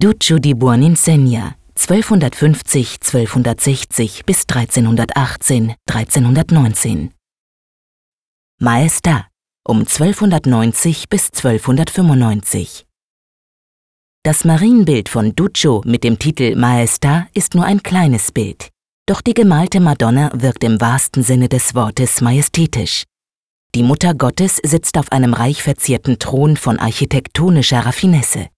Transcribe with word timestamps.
Duccio 0.00 0.38
di 0.38 0.54
Buoninsegna 0.54 1.56
1250-1260 1.76 4.24
bis 4.24 4.44
1318, 4.46 5.74
1319 5.90 7.10
Maestà 8.60 9.26
um 9.68 9.80
1290 9.80 11.08
bis 11.08 11.32
1295 11.32 12.86
Das 14.22 14.44
Marienbild 14.44 15.08
von 15.08 15.34
Duccio 15.34 15.82
mit 15.84 16.04
dem 16.04 16.20
Titel 16.20 16.54
Maestà 16.54 17.26
ist 17.34 17.56
nur 17.56 17.64
ein 17.64 17.82
kleines 17.82 18.30
Bild. 18.30 18.68
Doch 19.06 19.20
die 19.20 19.34
gemalte 19.34 19.80
Madonna 19.80 20.30
wirkt 20.32 20.62
im 20.62 20.80
wahrsten 20.80 21.24
Sinne 21.24 21.48
des 21.48 21.74
Wortes 21.74 22.20
majestätisch. 22.20 23.02
Die 23.74 23.82
Mutter 23.82 24.14
Gottes 24.14 24.60
sitzt 24.62 24.96
auf 24.96 25.10
einem 25.10 25.34
reich 25.34 25.64
verzierten 25.64 26.20
Thron 26.20 26.56
von 26.56 26.78
architektonischer 26.78 27.80
Raffinesse. 27.80 28.50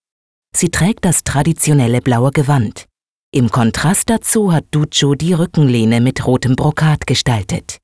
Sie 0.54 0.70
trägt 0.70 1.04
das 1.04 1.24
traditionelle 1.24 2.00
blaue 2.00 2.30
Gewand. 2.30 2.86
Im 3.32 3.50
Kontrast 3.50 4.10
dazu 4.10 4.52
hat 4.52 4.64
Duccio 4.72 5.14
die 5.14 5.32
Rückenlehne 5.32 6.00
mit 6.00 6.26
rotem 6.26 6.56
Brokat 6.56 7.06
gestaltet. 7.06 7.78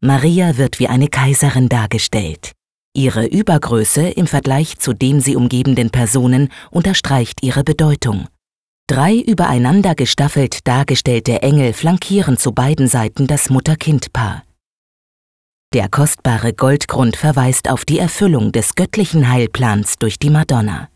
Maria 0.00 0.56
wird 0.56 0.78
wie 0.80 0.88
eine 0.88 1.08
Kaiserin 1.08 1.68
dargestellt. 1.68 2.52
Ihre 2.94 3.26
Übergröße 3.26 4.08
im 4.08 4.26
Vergleich 4.26 4.78
zu 4.78 4.92
den 4.92 5.20
sie 5.20 5.36
umgebenden 5.36 5.90
Personen 5.90 6.50
unterstreicht 6.70 7.42
ihre 7.42 7.62
Bedeutung. 7.62 8.26
Drei 8.88 9.14
übereinander 9.16 9.94
gestaffelt 9.94 10.66
dargestellte 10.66 11.42
Engel 11.42 11.74
flankieren 11.74 12.38
zu 12.38 12.52
beiden 12.52 12.88
Seiten 12.88 13.26
das 13.26 13.50
Mutter-Kind-Paar. 13.50 14.42
Der 15.74 15.88
kostbare 15.88 16.54
Goldgrund 16.54 17.16
verweist 17.16 17.68
auf 17.68 17.84
die 17.84 17.98
Erfüllung 17.98 18.50
des 18.50 18.74
göttlichen 18.74 19.28
Heilplans 19.28 19.98
durch 19.98 20.18
die 20.18 20.30
Madonna. 20.30 20.88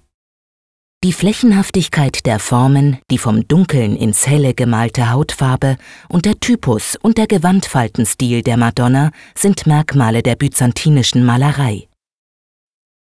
Die 1.05 1.13
Flächenhaftigkeit 1.13 2.27
der 2.27 2.39
Formen, 2.39 2.99
die 3.11 3.19
vom 3.19 3.49
Dunkeln 3.49 3.97
ins 3.97 4.29
Helle 4.29 4.55
gemalte 4.55 5.11
Hautfarbe 5.11 5.77
und 6.09 6.27
der 6.27 6.39
Typus 6.39 6.97
und 7.03 7.19
der 7.19 7.27
Gewandfaltenstil 7.27 8.43
der 8.43 8.57
Madonna 8.57 9.11
sind 9.35 9.67
Merkmale 9.67 10.23
der 10.23 10.37
byzantinischen 10.37 11.27
Malerei. 11.27 11.89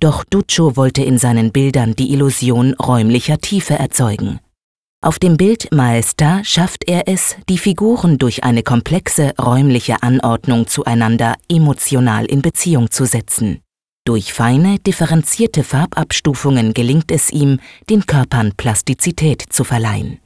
Doch 0.00 0.24
Duccio 0.24 0.76
wollte 0.76 1.04
in 1.04 1.16
seinen 1.16 1.52
Bildern 1.52 1.94
die 1.94 2.12
Illusion 2.12 2.74
räumlicher 2.74 3.38
Tiefe 3.38 3.74
erzeugen. 3.74 4.40
Auf 5.00 5.20
dem 5.20 5.36
Bild 5.36 5.70
Maesta 5.70 6.42
schafft 6.42 6.88
er 6.88 7.06
es, 7.06 7.36
die 7.48 7.58
Figuren 7.58 8.18
durch 8.18 8.42
eine 8.42 8.64
komplexe 8.64 9.32
räumliche 9.40 10.02
Anordnung 10.02 10.66
zueinander 10.66 11.36
emotional 11.48 12.24
in 12.24 12.42
Beziehung 12.42 12.90
zu 12.90 13.04
setzen. 13.04 13.60
Durch 14.04 14.32
feine, 14.32 14.80
differenzierte 14.80 15.62
Farbabstufungen 15.62 16.74
gelingt 16.74 17.12
es 17.12 17.30
ihm, 17.30 17.60
den 17.88 18.04
Körpern 18.04 18.52
Plastizität 18.56 19.44
zu 19.48 19.62
verleihen. 19.62 20.18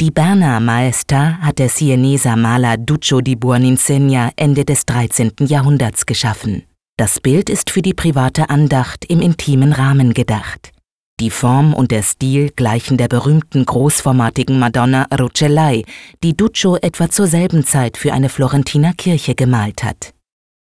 Die 0.00 0.10
Berner 0.10 0.58
Maesta 0.58 1.38
hat 1.38 1.60
der 1.60 1.68
Sieneser 1.68 2.34
Maler 2.34 2.78
Duccio 2.78 3.20
di 3.20 3.36
Buoninsegna 3.36 4.32
Ende 4.34 4.64
des 4.64 4.84
13. 4.86 5.34
Jahrhunderts 5.46 6.04
geschaffen. 6.04 6.64
Das 6.98 7.20
Bild 7.20 7.48
ist 7.48 7.70
für 7.70 7.80
die 7.80 7.94
private 7.94 8.50
Andacht 8.50 9.04
im 9.04 9.20
intimen 9.20 9.72
Rahmen 9.72 10.12
gedacht. 10.12 10.72
Die 11.20 11.30
Form 11.30 11.74
und 11.74 11.92
der 11.92 12.02
Stil 12.02 12.50
gleichen 12.50 12.98
der 12.98 13.08
berühmten 13.08 13.64
großformatigen 13.64 14.58
Madonna 14.58 15.06
Rucellai, 15.16 15.84
die 16.24 16.36
Duccio 16.36 16.76
etwa 16.76 17.08
zur 17.08 17.28
selben 17.28 17.64
Zeit 17.64 17.96
für 17.96 18.12
eine 18.12 18.28
Florentiner 18.28 18.94
Kirche 18.94 19.36
gemalt 19.36 19.84
hat. 19.84 20.15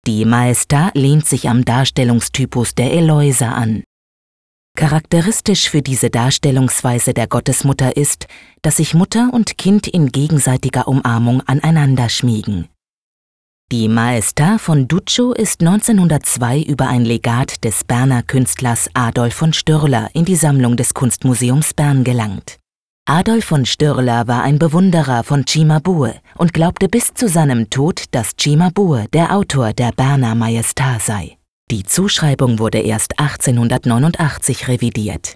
Die 0.08 0.26
Maestà 0.26 0.90
lehnt 0.96 1.28
sich 1.28 1.48
am 1.48 1.64
Darstellungstypus 1.64 2.74
der 2.74 2.92
Eloisa 2.92 3.50
an. 3.50 3.84
Charakteristisch 4.76 5.70
für 5.70 5.84
diese 5.84 6.10
Darstellungsweise 6.10 7.14
der 7.14 7.28
Gottesmutter 7.28 7.96
ist, 7.98 8.26
dass 8.64 8.78
sich 8.78 8.96
Mutter 8.96 9.30
und 9.32 9.60
Kind 9.60 9.88
in 9.88 10.12
gegenseitiger 10.12 10.88
Umarmung 10.88 11.42
aneinander 11.42 12.10
schmiegen. 12.10 12.68
Die 13.72 13.88
Maestà 13.88 14.58
von 14.58 14.88
Duccio 14.88 15.34
ist 15.34 15.62
1902 15.62 16.62
über 16.62 16.88
ein 16.88 17.06
Legat 17.06 17.64
des 17.64 17.84
Berner 17.84 18.24
Künstlers 18.24 18.90
Adolf 18.96 19.36
von 19.36 19.54
Störler 19.54 20.10
in 20.14 20.26
die 20.26 20.36
Sammlung 20.36 20.78
des 20.78 20.94
Kunstmuseums 20.94 21.74
Bern 21.76 22.04
gelangt. 22.04 22.61
Adolf 23.14 23.44
von 23.44 23.66
Störler 23.66 24.30
war 24.30 24.42
ein 24.44 24.58
Bewunderer 24.58 25.26
von 25.26 25.46
Cimabue 25.46 26.14
und 26.38 26.54
glaubte 26.54 26.88
bis 26.88 27.14
zu 27.14 27.28
seinem 27.28 27.70
Tod, 27.70 28.06
dass 28.12 28.38
Cimabue 28.40 29.08
der 29.12 29.36
Autor 29.36 29.74
der 29.74 29.92
Berner 29.92 30.34
Majestar 30.34 30.98
sei. 31.02 31.38
Die 31.70 31.84
Zuschreibung 31.84 32.58
wurde 32.58 32.80
erst 32.80 33.20
1889 33.20 34.70
revidiert. 34.70 35.36